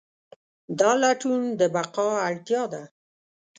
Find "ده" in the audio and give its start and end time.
2.73-2.83